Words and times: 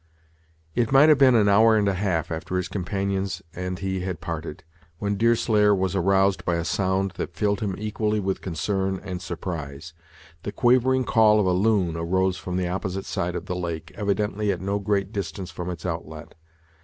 It 0.73 0.91
might 0.91 1.09
have 1.09 1.19
been 1.19 1.35
an 1.35 1.47
hour 1.47 1.77
and 1.77 1.87
a 1.87 1.93
half 1.93 2.31
after 2.31 2.57
his 2.57 2.67
companions 2.67 3.43
and 3.53 3.77
he 3.77 3.99
had 3.99 4.19
parted, 4.19 4.63
when 4.97 5.15
Deerslayer 5.15 5.75
was 5.75 5.95
aroused 5.95 6.43
by 6.43 6.55
a 6.55 6.65
sound 6.65 7.11
that 7.17 7.35
filled 7.35 7.59
him 7.59 7.75
equally 7.77 8.19
with 8.19 8.41
concern 8.41 8.99
and 9.03 9.21
surprise. 9.21 9.93
The 10.41 10.51
quavering 10.53 11.03
call 11.03 11.39
of 11.39 11.45
a 11.45 11.51
loon 11.53 11.95
arose 11.95 12.35
from 12.37 12.57
the 12.57 12.67
opposite 12.67 13.05
side 13.05 13.35
of 13.35 13.45
the 13.45 13.55
lake, 13.55 13.91
evidently 13.93 14.51
at 14.51 14.59
no 14.59 14.79
great 14.79 15.13
distance 15.13 15.51
from 15.51 15.69
its 15.69 15.85
outlet. 15.85 16.33